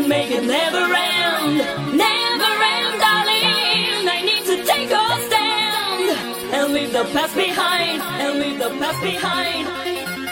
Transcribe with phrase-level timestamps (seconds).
[0.00, 1.58] and make it never end,
[1.96, 4.08] never end, darling.
[4.08, 9.00] I need to take a stand and leave the past behind, and leave the past
[9.02, 9.68] behind.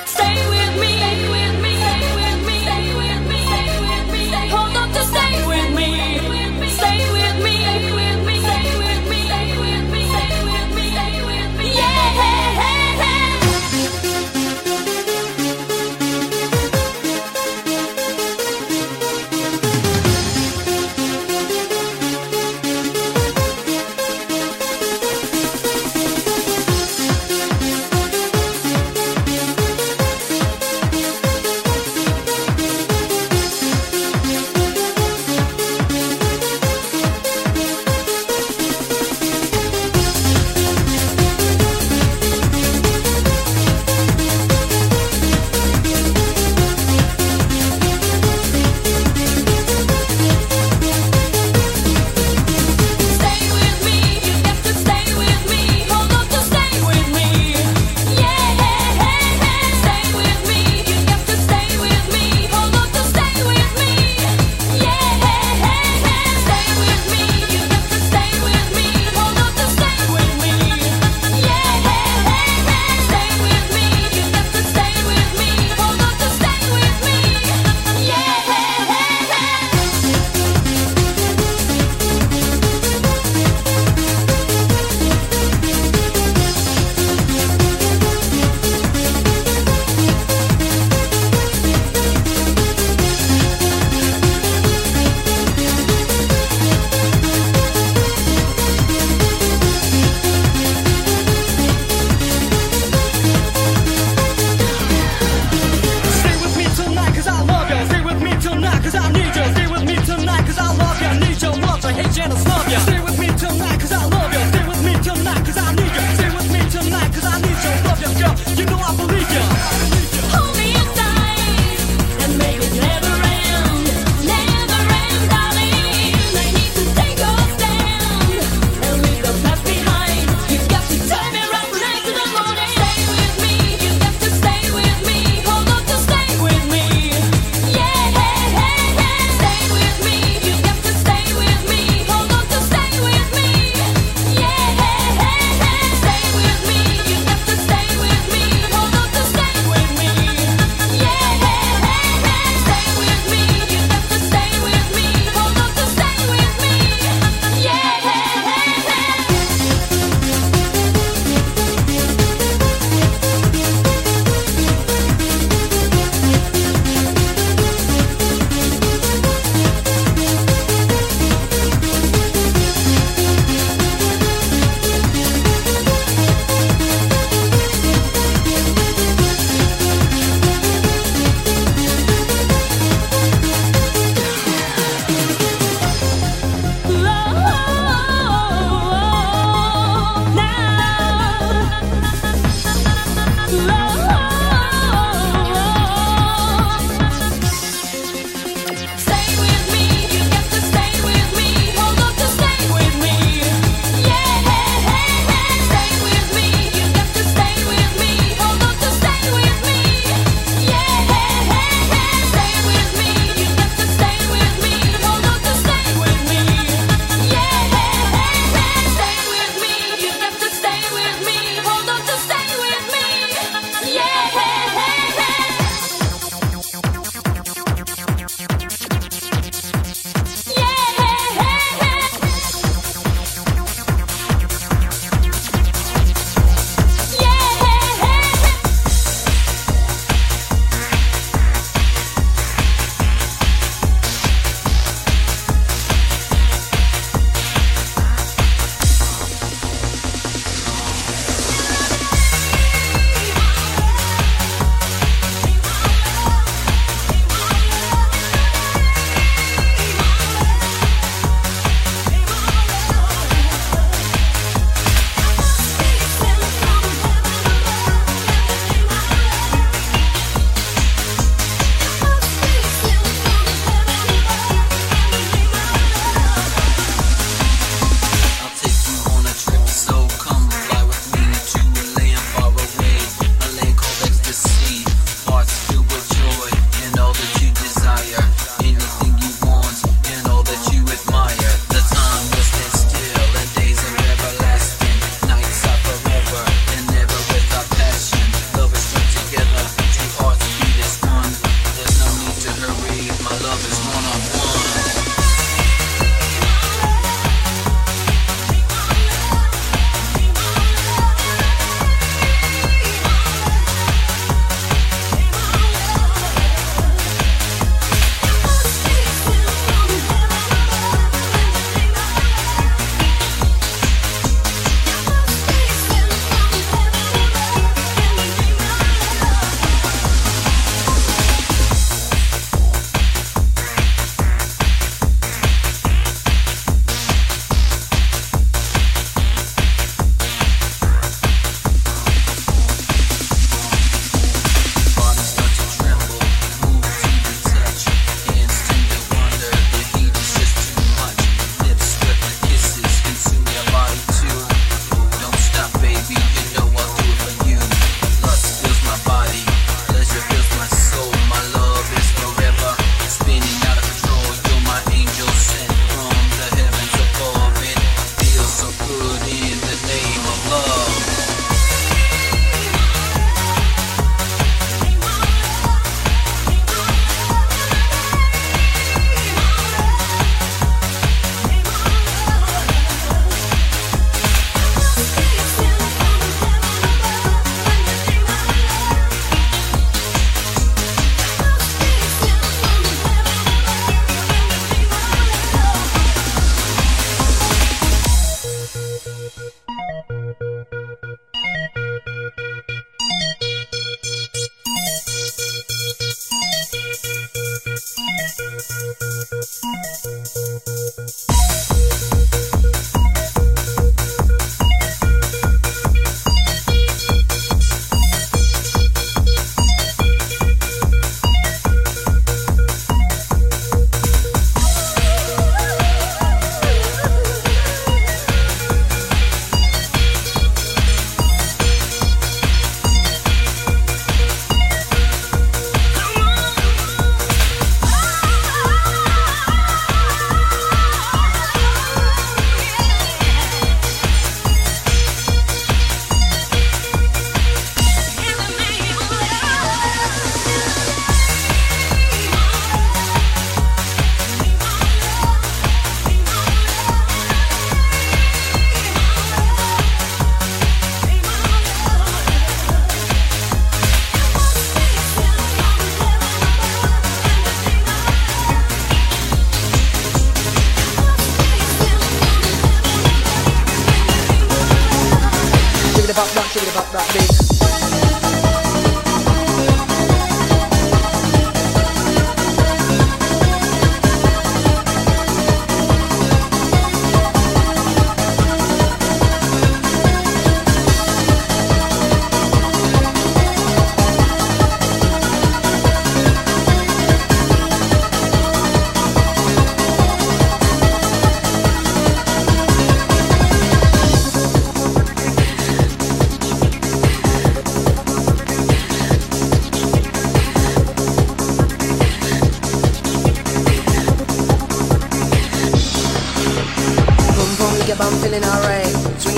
[0.08, 4.48] Stay with me, stay with me, stay with me, stay with me, stay with me.
[4.48, 6.17] Hold on to stay with me,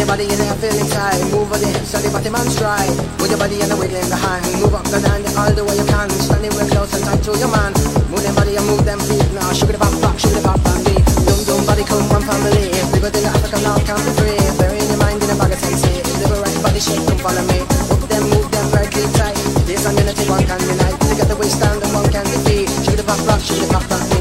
[0.01, 1.21] your body in there, feeling tight.
[1.29, 2.89] Move on it, so the body man stride.
[3.21, 4.41] Move your body and the wiggling behind.
[4.65, 6.09] Move up, go down, all the way you can.
[6.09, 7.77] Standing real close and tight to your man.
[8.09, 9.53] Move them body and move them feet now.
[9.53, 11.05] Sugar the back, back, sugar the back, back, beat.
[11.29, 12.73] Dum dum body, come one family.
[12.97, 14.41] Bigger than the African now, can't be free.
[14.57, 16.01] Bury in your mind in a bag of sensei.
[16.25, 17.61] Live right body shape, come follow me.
[17.93, 19.37] Hook them, move them, right, tight.
[19.69, 20.97] This and unity, one can unite.
[21.13, 22.73] Together we stand and one can defeat.
[22.89, 24.20] Sugar the back, back, sugar the back, back, beat.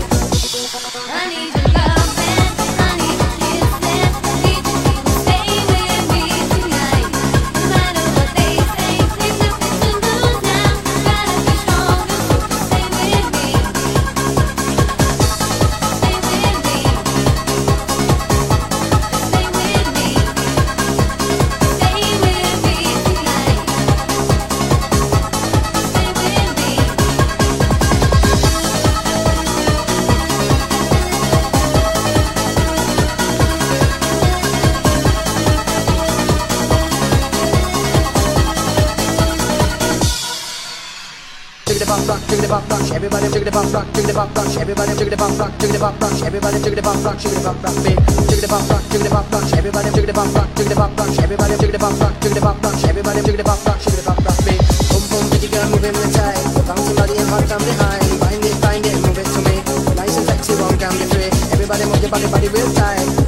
[42.60, 45.40] Pop rock, everybody jiggy the pop rock, jiggy the pop rock, everybody jiggy the pop
[45.40, 48.00] rock, jiggy the pop rock, everybody jiggy the pop rock, jiggy the pop rock, beat.
[48.28, 50.76] Jiggy the pop rock, jiggy the pop rock, everybody jiggy the pop rock, jiggy the
[50.76, 53.66] pop rock, everybody jiggy the pop rock, jiggy the pop rock, everybody jiggy the pop
[53.66, 54.62] rock, jiggy the pop rock, beat.
[54.90, 58.04] Boom boom, pretty girl moving the tight, bouncy body and hot from behind.
[58.20, 59.56] Find it, find it, move it to me.
[59.96, 61.32] Nice and sexy, one can be free.
[61.56, 63.20] Everybody move your body, body real tight.